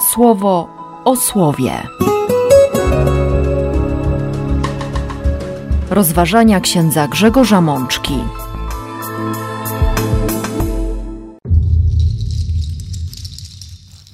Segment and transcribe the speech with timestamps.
[0.00, 0.68] słowo
[1.04, 1.72] o słowie.
[5.90, 8.18] Rozważania księdza Grzegorza Mączki.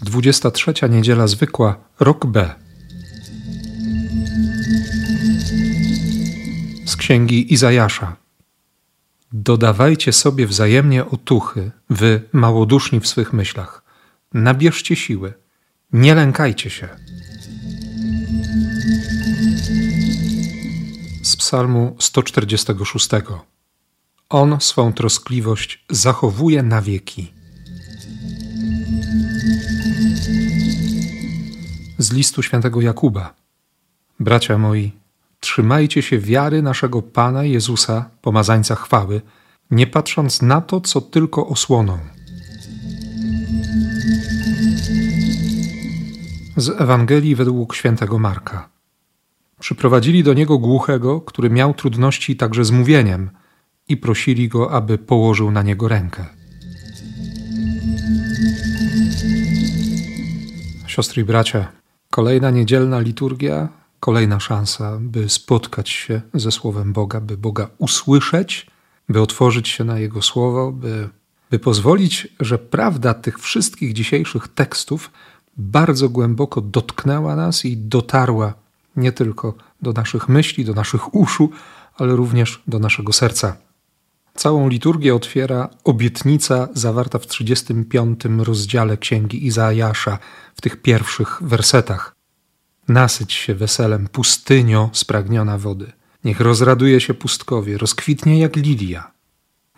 [0.02, 2.54] Dwudziesta trzecia niedziela zwykła, rok B.
[6.86, 8.16] Z księgi Izajasza.
[9.32, 13.84] Dodawajcie sobie wzajemnie otuchy, wy małoduszni w swych myślach.
[14.34, 15.34] Nabierzcie siły,
[15.94, 16.88] nie lękajcie się.
[21.22, 23.10] Z Psalmu 146.
[24.28, 27.32] On swą troskliwość zachowuje na wieki.
[31.98, 33.34] Z listu świętego Jakuba.
[34.20, 34.92] Bracia moi,
[35.40, 39.20] trzymajcie się wiary naszego Pana Jezusa, pomazańca chwały,
[39.70, 41.98] nie patrząc na to, co tylko osłoną.
[46.56, 48.68] Z Ewangelii według świętego Marka.
[49.60, 53.30] Przyprowadzili do niego głuchego, który miał trudności także z mówieniem,
[53.88, 56.26] i prosili go, aby położył na niego rękę.
[60.86, 61.72] Siostry i bracia,
[62.10, 63.68] kolejna niedzielna liturgia,
[64.00, 68.66] kolejna szansa, by spotkać się ze Słowem Boga, by Boga usłyszeć,
[69.08, 71.08] by otworzyć się na Jego Słowo, by,
[71.50, 75.10] by pozwolić, że prawda tych wszystkich dzisiejszych tekstów
[75.56, 78.54] bardzo głęboko dotknęła nas i dotarła
[78.96, 81.50] nie tylko do naszych myśli, do naszych uszu,
[81.96, 83.56] ale również do naszego serca.
[84.34, 90.18] Całą liturgię otwiera obietnica zawarta w 35 rozdziale Księgi Izajasza,
[90.54, 92.14] w tych pierwszych wersetach.
[92.88, 95.92] Nasyć się weselem, pustynio spragniona wody.
[96.24, 99.10] Niech rozraduje się pustkowie, rozkwitnie jak lilia.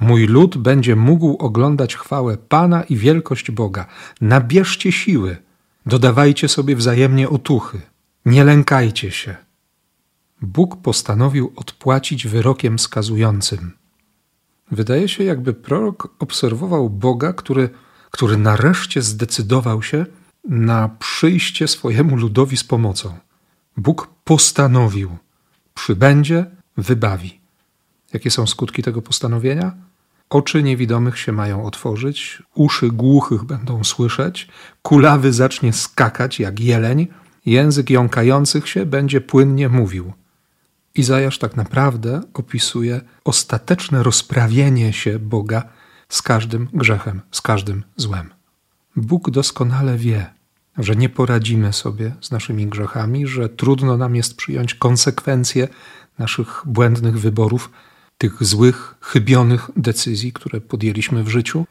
[0.00, 3.86] Mój lud będzie mógł oglądać chwałę Pana i wielkość Boga.
[4.20, 5.36] Nabierzcie siły,
[5.86, 7.80] dodawajcie sobie wzajemnie otuchy,
[8.26, 9.36] nie lękajcie się.
[10.42, 13.72] Bóg postanowił odpłacić wyrokiem skazującym.
[14.70, 17.70] Wydaje się, jakby prorok obserwował Boga, który,
[18.10, 20.06] który nareszcie zdecydował się
[20.48, 23.18] na przyjście swojemu ludowi z pomocą.
[23.76, 25.16] Bóg postanowił,
[25.74, 26.46] przybędzie,
[26.76, 27.40] wybawi.
[28.12, 29.72] Jakie są skutki tego postanowienia?
[30.30, 34.48] Oczy niewidomych się mają otworzyć, uszy głuchych będą słyszeć,
[34.82, 37.06] kulawy zacznie skakać jak jeleń,
[37.46, 40.12] język jąkających się będzie płynnie mówił.
[40.94, 45.62] Izajasz tak naprawdę opisuje ostateczne rozprawienie się Boga
[46.08, 48.30] z każdym grzechem, z każdym złem.
[48.96, 50.26] Bóg doskonale wie,
[50.78, 55.68] że nie poradzimy sobie z naszymi grzechami, że trudno nam jest przyjąć konsekwencje
[56.18, 57.70] naszych błędnych wyborów,
[58.18, 61.66] tych złych, chybionych decyzji, które podjęliśmy w życiu,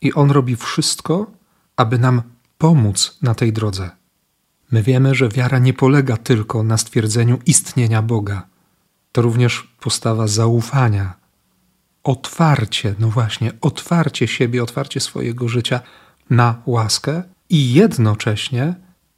[0.00, 1.30] i On robi wszystko,
[1.76, 2.22] aby nam
[2.58, 3.90] pomóc na tej drodze.
[4.72, 8.46] My wiemy, że wiara nie polega tylko na stwierdzeniu istnienia Boga.
[9.12, 11.14] To również postawa zaufania,
[12.04, 15.80] otwarcie, no właśnie, otwarcie siebie, otwarcie swojego życia
[16.30, 18.74] na łaskę i jednocześnie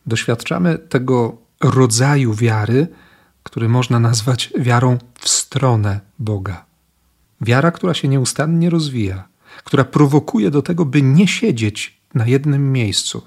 [0.07, 2.89] doświadczamy tego rodzaju wiary,
[3.43, 6.70] który można nazwać wiarą w stronę Boga.
[7.41, 9.29] Wiara, która się nieustannie rozwija,
[9.65, 13.23] która prowokuje do tego, by nie siedzieć na jednym miejscu,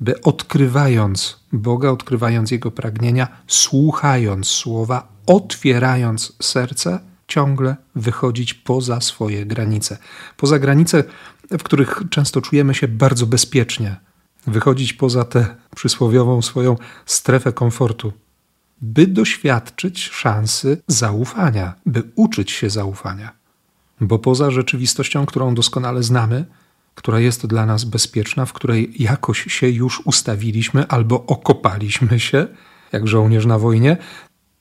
[0.00, 9.98] by odkrywając Boga, odkrywając Jego pragnienia, słuchając słowa, otwierając serce, ciągle wychodzić poza swoje granice.
[10.36, 11.04] Poza granice,
[11.50, 13.96] w których często czujemy się bardzo bezpiecznie.
[14.46, 16.76] Wychodzić poza tę przysłowiową swoją
[17.06, 18.12] strefę komfortu,
[18.80, 23.32] by doświadczyć szansy zaufania, by uczyć się zaufania.
[24.00, 26.44] Bo poza rzeczywistością, którą doskonale znamy,
[26.94, 32.46] która jest dla nas bezpieczna, w której jakoś się już ustawiliśmy albo okopaliśmy się,
[32.92, 33.96] jak żołnierz na wojnie,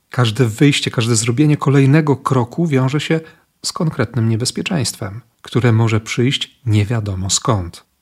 [0.09, 3.19] każde wyjście, każde zrobienie kolejnego kroku wiąże się
[3.66, 7.93] z konkretnym niebezpieczeństwem, które może przyjść nie wiadomo skąd.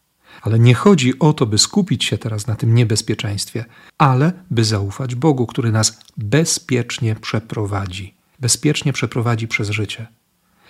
[0.41, 3.65] Ale nie chodzi o to, by skupić się teraz na tym niebezpieczeństwie,
[3.97, 8.15] ale by zaufać Bogu, który nas bezpiecznie przeprowadzi.
[8.39, 10.07] Bezpiecznie przeprowadzi przez życie.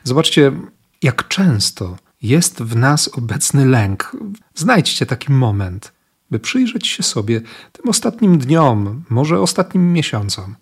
[0.03, 0.51] Zobaczcie,
[1.01, 4.17] jak często jest w nas obecny lęk.
[4.55, 5.93] Znajdźcie taki moment,
[6.31, 7.41] by przyjrzeć się sobie
[7.71, 10.55] tym ostatnim dniom, może ostatnim miesiącom.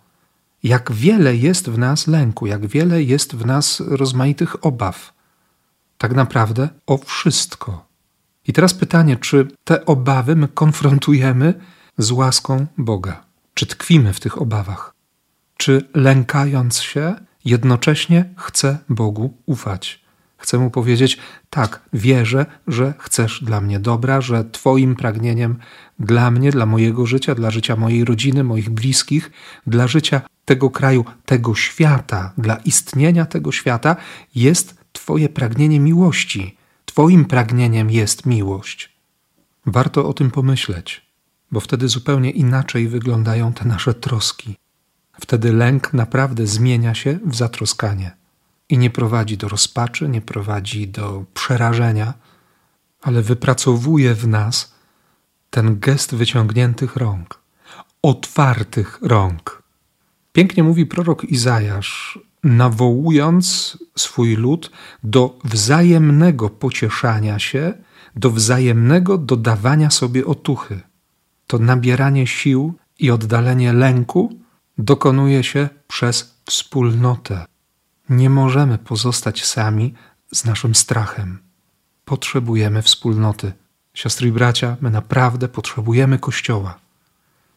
[0.64, 5.14] Jak wiele jest w nas lęku, jak wiele jest w nas rozmaitych obaw.
[5.98, 7.89] Tak naprawdę o wszystko.
[8.48, 11.54] I teraz pytanie, czy te obawy my konfrontujemy
[11.98, 13.24] z łaską Boga?
[13.54, 14.94] Czy tkwimy w tych obawach?
[15.58, 17.16] Czy lękając się,
[17.46, 20.10] jednocześnie chcę Bogu ufać?
[20.38, 21.18] Chcę mu powiedzieć:
[21.50, 25.56] Tak, wierzę, że chcesz dla mnie dobra, że Twoim pragnieniem
[26.00, 29.32] dla mnie, dla mojego życia, dla życia mojej rodziny, moich bliskich,
[29.68, 33.96] dla życia tego kraju, tego świata, dla istnienia tego świata
[34.36, 36.59] jest Twoje pragnienie miłości.
[37.00, 38.98] Twoim pragnieniem jest miłość.
[39.66, 41.06] Warto o tym pomyśleć,
[41.51, 44.56] bo wtedy zupełnie inaczej wyglądają te nasze troski.
[45.22, 48.18] Wtedy lęk naprawdę zmienia się w zatroskanie
[48.69, 52.13] i nie prowadzi do rozpaczy, nie prowadzi do przerażenia,
[53.02, 54.74] ale wypracowuje w nas
[55.50, 57.40] ten gest wyciągniętych rąk,
[58.02, 59.63] otwartych rąk.
[60.34, 64.72] Pięknie mówi prorok Izajasz, nawołując swój lud
[65.04, 67.74] do wzajemnego pocieszania się,
[68.16, 70.80] do wzajemnego dodawania sobie otuchy.
[71.48, 74.40] To nabieranie sił i oddalenie lęku
[74.78, 77.46] dokonuje się przez wspólnotę.
[78.10, 79.94] Nie możemy pozostać sami
[80.34, 81.40] z naszym strachem.
[82.06, 83.54] Potrzebujemy wspólnoty.
[83.94, 86.80] Siostry i bracia, my naprawdę potrzebujemy Kościoła.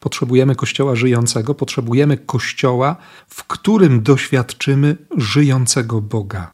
[0.02, 2.96] Potrzebujemy Kościoła żyjącego, potrzebujemy Kościoła,
[3.28, 6.52] w którym doświadczymy żyjącego Boga.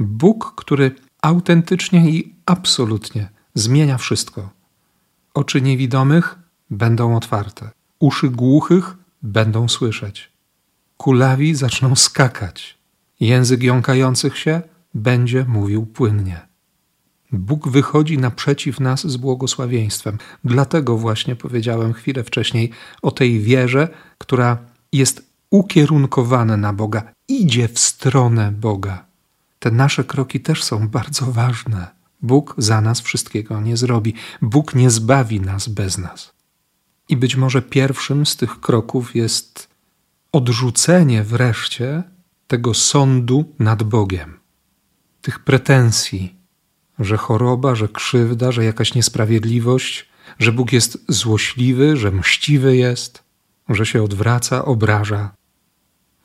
[0.00, 4.50] Bóg, który autentycznie i absolutnie zmienia wszystko.
[5.34, 6.38] Oczy niewidomych
[6.70, 10.32] będą otwarte, uszy głuchych będą słyszeć,
[10.96, 12.78] kulawi zaczną skakać,
[13.20, 14.62] język jąkających się
[14.94, 16.49] będzie mówił płynnie.
[17.32, 20.18] Bóg wychodzi naprzeciw nas z błogosławieństwem.
[20.44, 22.70] Dlatego właśnie powiedziałem chwilę wcześniej
[23.02, 23.88] o tej wierze,
[24.18, 24.58] która
[24.92, 29.04] jest ukierunkowana na Boga, idzie w stronę Boga.
[29.58, 31.86] Te nasze kroki też są bardzo ważne.
[32.22, 34.14] Bóg za nas wszystkiego nie zrobi.
[34.42, 36.32] Bóg nie zbawi nas bez nas.
[37.08, 39.68] I być może pierwszym z tych kroków jest
[40.32, 42.02] odrzucenie wreszcie
[42.46, 44.38] tego sądu nad Bogiem,
[45.22, 46.39] tych pretensji,
[47.00, 50.08] że choroba, że krzywda, że jakaś niesprawiedliwość,
[50.38, 53.22] że Bóg jest złośliwy, że mściwy jest,
[53.68, 55.32] że się odwraca, obraża,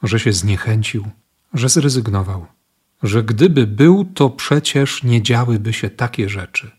[0.04, 1.08] że się zniechęcił,
[1.54, 2.46] że zrezygnował,
[3.04, 6.72] że gdyby był, to przecież nie działyby się takie rzeczy.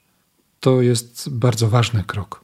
[0.61, 2.41] To jest bardzo ważny krok.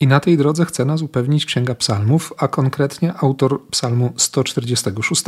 [0.00, 5.22] I na tej drodze chce nas upewnić Księga Psalmów, a konkretnie autor Psalmu 146,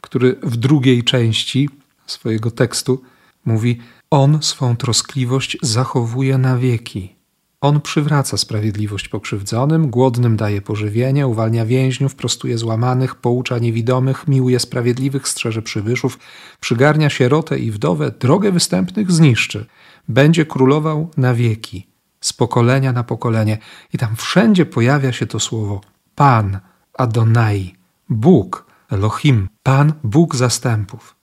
[0.00, 1.68] który w drugiej części
[2.06, 3.02] swojego tekstu
[3.44, 3.80] mówi:
[4.12, 7.16] On swą troskliwość zachowuje na wieki.
[7.60, 15.28] On przywraca sprawiedliwość pokrzywdzonym, głodnym daje pożywienie, uwalnia więźniów, prostuje złamanych, poucza niewidomych, miłuje sprawiedliwych,
[15.28, 16.18] strzeże przybyszów,
[16.60, 19.66] przygarnia sierotę i wdowę, drogę występnych zniszczy.
[20.08, 21.86] Będzie królował na wieki
[22.20, 23.58] z pokolenia na pokolenie.
[23.92, 25.80] I tam wszędzie pojawia się to słowo
[26.14, 26.58] Pan,
[26.98, 27.74] Adonai,
[28.08, 31.16] Bóg, Elohim, Pan, Bóg zastępów.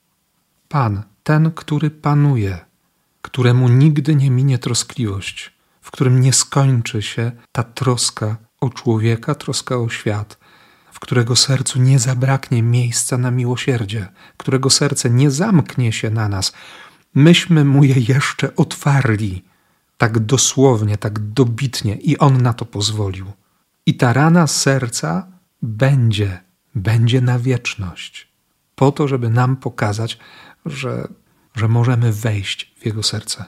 [0.69, 2.66] Pan, ten, który panuje,
[3.27, 9.77] któremu nigdy nie minie troskliwość, w którym nie skończy się ta troska o człowieka, troska
[9.77, 10.37] o świat,
[10.91, 14.07] w którego sercu nie zabraknie miejsca na miłosierdzie,
[14.37, 16.53] którego serce nie zamknie się na nas.
[17.15, 19.43] Myśmy mu je jeszcze otwarli
[19.97, 23.31] tak dosłownie, tak dobitnie, i On na to pozwolił.
[23.85, 25.27] I ta rana serca
[25.61, 26.39] będzie,
[26.75, 28.27] będzie na wieczność,
[28.75, 30.19] po to, żeby nam pokazać,
[30.65, 31.07] że,
[31.57, 33.45] że możemy wejść w Jego serce.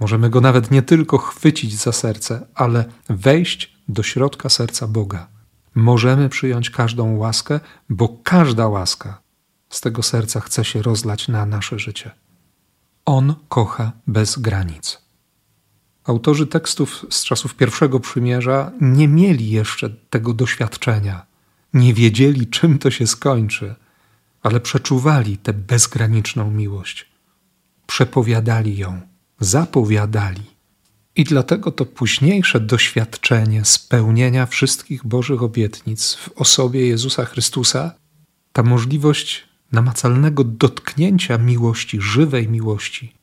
[0.00, 5.28] Możemy go nawet nie tylko chwycić za serce, ale wejść do środka serca Boga.
[5.74, 9.22] Możemy przyjąć każdą łaskę, bo każda łaska
[9.70, 12.10] z tego serca chce się rozlać na nasze życie.
[13.04, 15.02] On kocha bez granic.
[16.04, 21.26] Autorzy tekstów z czasów pierwszego przymierza nie mieli jeszcze tego doświadczenia,
[21.74, 23.74] nie wiedzieli, czym to się skończy,
[24.42, 27.08] ale przeczuwali tę bezgraniczną miłość,
[27.86, 29.00] przepowiadali ją,
[29.40, 30.42] zapowiadali.
[31.16, 37.94] I dlatego to późniejsze doświadczenie spełnienia wszystkich Bożych obietnic w osobie Jezusa Chrystusa,
[38.52, 43.14] ta możliwość namacalnego dotknięcia miłości, żywej miłości,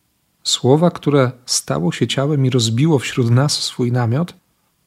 [0.44, 4.34] Słowa, które stało się ciałem i rozbiło wśród nas swój namiot,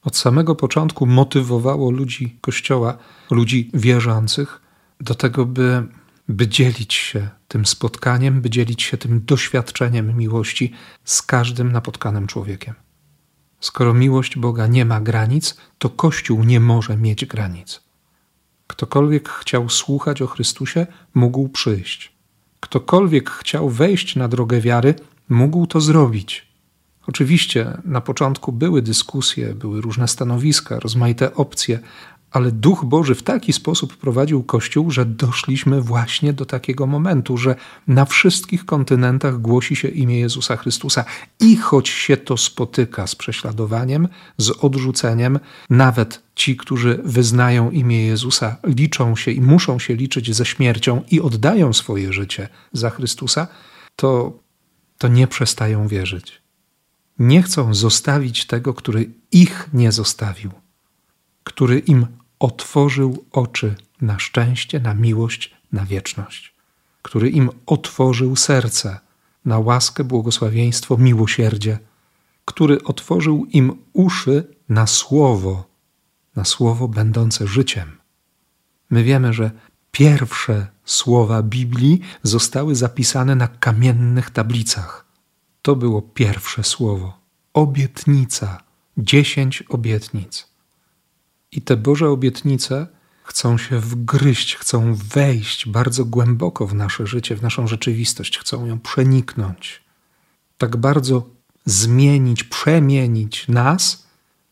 [0.05, 2.99] od samego początku motywowało ludzi Kościoła,
[3.31, 4.61] ludzi wierzących,
[5.01, 5.87] do tego, by,
[6.29, 10.73] by dzielić się tym spotkaniem, by dzielić się tym doświadczeniem miłości
[11.05, 12.75] z każdym napotkanym człowiekiem.
[13.61, 17.83] Skoro miłość Boga nie ma granic, to Kościół nie może mieć granic.
[18.67, 22.13] Ktokolwiek chciał słuchać o Chrystusie, mógł przyjść.
[22.61, 24.95] Ktokolwiek chciał wejść na drogę wiary,
[25.29, 26.53] mógł to zrobić.
[27.07, 31.79] Oczywiście na początku były dyskusje, były różne stanowiska, rozmaite opcje,
[32.33, 37.55] ale Duch Boży w taki sposób prowadził Kościół, że doszliśmy właśnie do takiego momentu, że
[37.89, 41.05] na wszystkich kontynentach głosi się imię Jezusa Chrystusa.
[41.41, 44.09] I choć się to spotyka z prześladowaniem,
[44.39, 45.39] z odrzuceniem,
[45.71, 51.21] nawet ci, którzy wyznają imię Jezusa, liczą się i muszą się liczyć ze śmiercią i
[51.21, 53.49] oddają swoje życie za Chrystusa,
[53.97, 54.39] to,
[54.99, 56.43] to nie przestają wierzyć.
[57.19, 60.51] Nie chcą zostawić tego, który ich nie zostawił,
[61.45, 62.07] który im
[62.43, 66.55] otworzył oczy na szczęście, na miłość, na wieczność,
[67.03, 69.01] który im otworzył serce
[69.45, 71.79] na łaskę, błogosławieństwo, miłosierdzie,
[72.45, 75.65] który otworzył im uszy na słowo,
[76.37, 77.99] na słowo będące życiem.
[78.91, 79.51] My wiemy, że
[79.91, 85.05] pierwsze słowa Biblii zostały zapisane na kamiennych tablicach.
[85.63, 87.19] To było pierwsze słowo
[87.55, 88.63] obietnica,
[88.97, 90.52] dziesięć obietnic.
[91.53, 92.87] I te Boże obietnice
[93.25, 98.81] chcą się wgryźć, chcą wejść bardzo głęboko w nasze życie, w naszą rzeczywistość, chcą ją
[98.81, 99.83] przeniknąć.
[100.59, 101.29] Tak bardzo
[101.65, 104.07] zmienić, przemienić nas,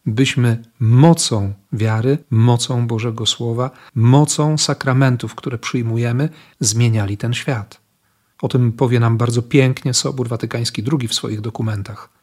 [0.06, 6.28] byśmy mocą wiary, mocą Bożego Słowa, mocą sakramentów, które przyjmujemy,
[6.60, 7.80] zmieniali ten świat.
[8.42, 12.19] O tym powie nam bardzo pięknie Sobór Watykański II w swoich dokumentach.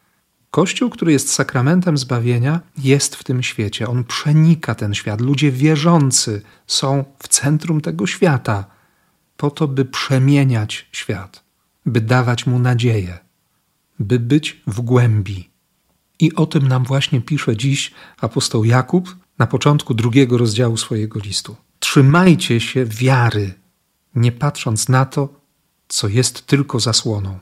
[0.50, 3.88] Kościół, który jest sakramentem zbawienia, jest w tym świecie.
[3.88, 5.20] On przenika ten świat.
[5.20, 8.64] Ludzie wierzący są w centrum tego świata,
[9.36, 11.44] po to, by przemieniać świat,
[11.86, 13.18] by dawać mu nadzieję,
[13.98, 15.50] by być w głębi.
[16.20, 21.56] I o tym nam właśnie pisze dziś apostoł Jakub na początku drugiego rozdziału swojego listu.
[21.78, 23.54] Trzymajcie się wiary,
[24.14, 25.28] nie patrząc na to,
[25.88, 27.38] co jest tylko zasłoną.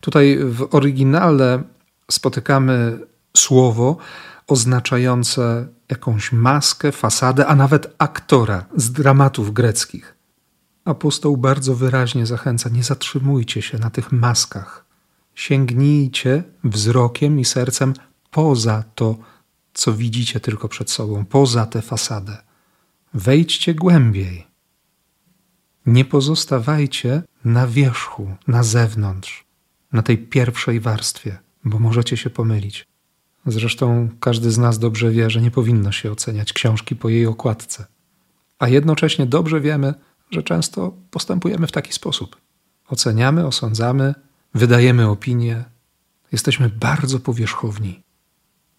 [0.00, 1.62] Tutaj w oryginale
[2.10, 3.00] spotykamy
[3.36, 3.96] słowo
[4.46, 10.14] oznaczające jakąś maskę, fasadę, a nawet aktora z dramatów greckich.
[10.84, 14.84] Apostoł bardzo wyraźnie zachęca: nie zatrzymujcie się na tych maskach.
[15.34, 17.94] Sięgnijcie wzrokiem i sercem
[18.30, 19.16] poza to,
[19.74, 22.36] co widzicie tylko przed sobą, poza tę fasadę.
[23.14, 24.46] Wejdźcie głębiej.
[25.86, 29.44] Nie pozostawajcie na wierzchu, na zewnątrz,
[29.92, 32.86] na tej pierwszej warstwie bo możecie się pomylić.
[33.46, 37.86] Zresztą każdy z nas dobrze wie, że nie powinno się oceniać książki po jej okładce.
[38.58, 39.94] A jednocześnie dobrze wiemy,
[40.30, 42.36] że często postępujemy w taki sposób.
[42.88, 44.14] Oceniamy, osądzamy,
[44.54, 45.64] wydajemy opinie,
[46.32, 48.02] jesteśmy bardzo powierzchowni.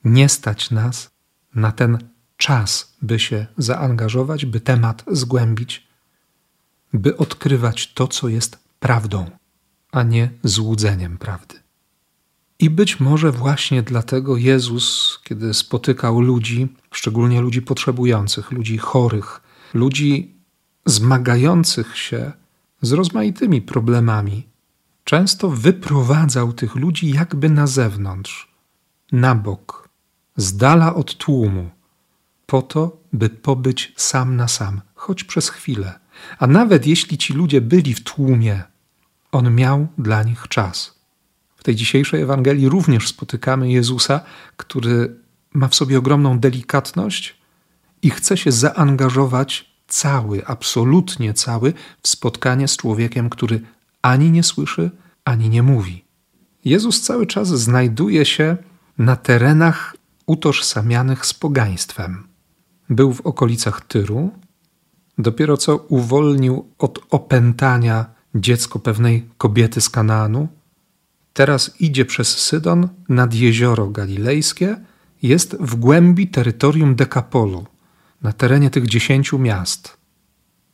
[0.04, 1.10] Nie stać nas
[1.56, 1.98] na ten
[2.38, 5.88] czas, by się zaangażować, by temat zgłębić,
[6.94, 9.32] by odkrywać to, co jest prawdą,
[9.92, 11.56] a nie złudzeniem prawdy.
[12.60, 19.42] I być może właśnie dlatego Jezus, kiedy spotykał ludzi, szczególnie ludzi potrzebujących, ludzi chorych,
[19.74, 20.36] ludzi
[20.86, 22.32] zmagających się
[22.82, 24.48] z rozmaitymi problemami,
[25.04, 28.51] często wyprowadzał tych ludzi jakby na zewnątrz,
[29.12, 29.89] na bok,
[30.38, 31.70] z dala od tłumu,
[32.46, 36.00] po to, by pobyć sam na sam, choć przez chwilę.
[36.39, 38.63] A nawet jeśli ci ludzie byli w tłumie,
[39.32, 40.99] on miał dla nich czas
[41.60, 44.22] w tej dzisiejszej Ewangelii również spotykamy Jezusa,
[44.58, 45.16] który
[45.54, 47.38] ma w sobie ogromną delikatność
[48.01, 51.74] i chce się zaangażować cały, absolutnie cały
[52.04, 53.62] w spotkanie z człowiekiem, który
[54.01, 54.92] ani nie słyszy,
[55.25, 56.06] ani nie mówi.
[56.66, 58.58] Jezus cały czas znajduje się
[58.98, 62.28] na terenach utożsamianych z pogaństwem.
[62.89, 64.32] Był w okolicach Tyru,
[65.18, 70.48] dopiero co uwolnił od opętania dziecko pewnej kobiety z Kanaanu,
[71.39, 74.75] Teraz idzie przez Sydon nad jezioro galilejskie,
[75.22, 77.65] jest w głębi terytorium Dekapolu,
[78.22, 79.98] na terenie tych dziesięciu miast.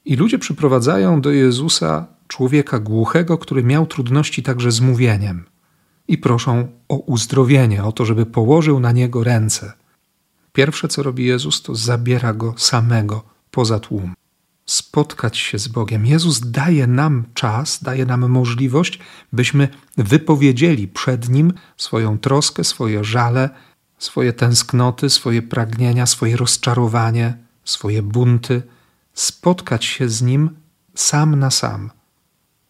[0.05, 5.45] I ludzie przyprowadzają do Jezusa człowieka głuchego, który miał trudności także z mówieniem,
[6.07, 9.73] i proszą o uzdrowienie, o to, żeby położył na niego ręce.
[10.53, 14.13] Pierwsze, co robi Jezus, to zabiera go samego poza tłum
[14.65, 16.05] spotkać się z Bogiem.
[16.05, 18.99] Jezus daje nam czas, daje nam możliwość,
[19.33, 19.67] byśmy
[19.97, 23.49] wypowiedzieli przed Nim swoją troskę, swoje żale,
[23.97, 28.61] swoje tęsknoty, swoje pragnienia, swoje rozczarowanie, swoje bunty,
[29.13, 30.49] spotkać się z Nim
[30.95, 31.91] sam na sam,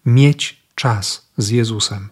[0.05, 2.09] mieć czas z Jezusem.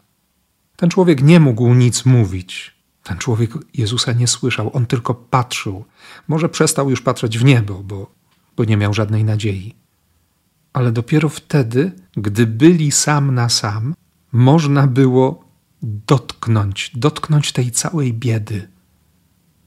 [0.75, 2.73] Ten człowiek nie mógł nic mówić.
[3.03, 5.85] Ten człowiek Jezusa nie słyszał, on tylko patrzył.
[6.27, 8.11] Może przestał już patrzeć w niebo, bo
[8.57, 9.75] bo nie miał żadnej nadziei.
[10.74, 13.95] Ale dopiero wtedy, gdy byli sam na sam,
[14.31, 15.43] można było
[15.81, 18.67] dotknąć, dotknąć tej całej biedy.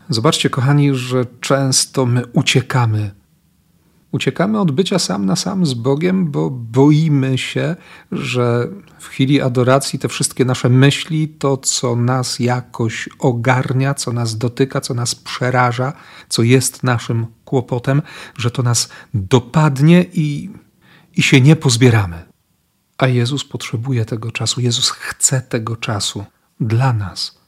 [0.09, 3.11] Zobaczcie, kochani, że często my uciekamy
[4.17, 7.77] Uciekamy od bycia sam na sam z Bogiem, bo boimy się,
[8.13, 14.39] że w chwili adoracji te wszystkie nasze myśli, to co nas jakoś ogarnia, co nas
[14.39, 15.93] dotyka, co nas przeraża,
[16.29, 18.03] co jest naszym kłopotem,
[18.39, 20.51] że to nas dopadnie i,
[21.17, 22.23] i się nie pozbieramy.
[22.99, 26.25] A Jezus potrzebuje tego czasu, Jezus chce tego czasu
[26.61, 27.39] dla nas.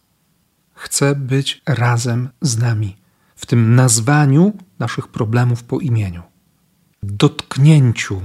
[0.75, 2.97] Chce być razem z nami
[3.37, 6.23] w tym nazwaniu naszych problemów po imieniu
[7.03, 8.23] dotknięciu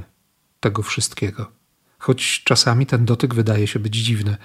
[0.59, 1.51] tego wszystkiego.
[1.97, 4.37] Choć czasami ten dotyk wydaje się być dziwny.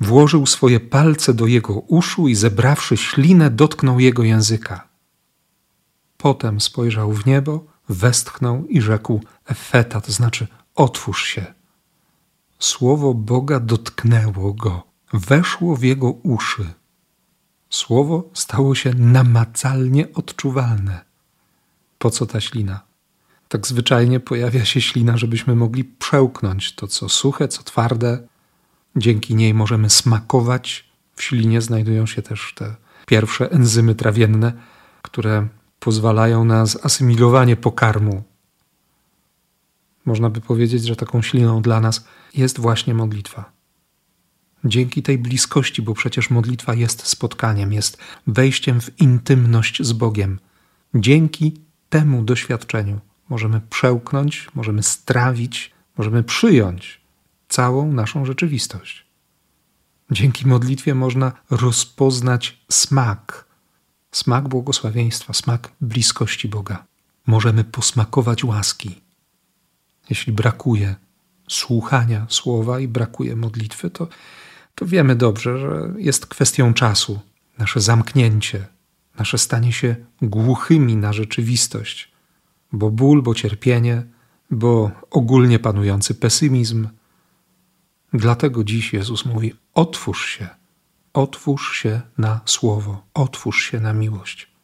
[0.00, 4.88] Włożył swoje palce do jego uszu i zebrawszy ślinę, dotknął jego języka.
[6.24, 11.54] Potem spojrzał w niebo, westchnął i rzekł: Efeta, to znaczy otwórz się.
[12.58, 16.74] Słowo Boga dotknęło go, weszło w jego uszy.
[17.70, 21.04] Słowo stało się namacalnie odczuwalne.
[21.98, 22.80] Po co ta ślina?
[23.48, 28.28] tak zwyczajnie pojawia się ślina, żebyśmy mogli przełknąć to, co suche, co twarde.
[28.96, 30.88] Dzięki niej możemy smakować.
[31.14, 32.76] W ślinie znajdują się też te
[33.06, 34.52] pierwsze enzymy trawienne,
[35.02, 35.48] które
[35.84, 38.22] pozwalają na zasymilowanie pokarmu.
[40.04, 43.52] Można by powiedzieć, że taką śliną dla nas jest właśnie modlitwa.
[44.64, 50.38] Dzięki tej bliskości, bo przecież modlitwa jest spotkaniem, jest wejściem w intymność z Bogiem.
[50.94, 57.00] Dzięki temu doświadczeniu możemy przełknąć, możemy strawić, możemy przyjąć
[57.48, 59.06] całą naszą rzeczywistość.
[60.10, 63.44] Dzięki modlitwie można rozpoznać smak,
[64.16, 66.84] smak błogosławieństwa, smak bliskości Boga.
[67.26, 69.00] Możemy posmakować łaski.
[70.10, 70.94] Jeśli brakuje
[71.48, 74.08] słuchania słowa i brakuje modlitwy, to,
[74.74, 77.20] to wiemy dobrze, że jest kwestią czasu
[77.58, 78.66] nasze zamknięcie,
[79.18, 82.14] nasze stanie się głuchymi na rzeczywistość
[82.74, 84.02] bo ból, bo cierpienie,
[84.50, 86.88] bo ogólnie panujący pesymizm.
[88.12, 90.48] Dlatego dziś Jezus mówi: otwórz się,
[91.14, 94.54] otwórz się na słowo, otwórz się na miłość.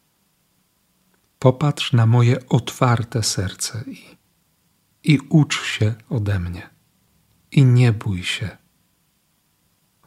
[1.39, 4.17] Popatrz na moje otwarte serce i,
[5.03, 6.69] i ucz się ode mnie.
[7.51, 8.57] I nie bój się.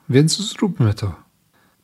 [0.08, 1.22] Więc zróbmy to.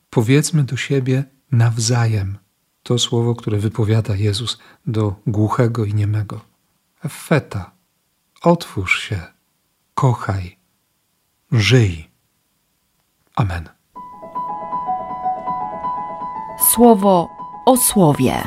[0.09, 2.37] Powiedzmy do siebie nawzajem
[2.83, 4.57] to słowo, które wypowiada Jezus
[4.87, 6.41] do głuchego i niemego.
[7.09, 7.71] Feta,
[8.41, 9.21] otwórz się,
[9.93, 10.57] kochaj,
[11.51, 12.11] żyj.
[13.35, 13.80] Amen
[16.69, 17.29] słowo
[17.65, 18.43] o słowie.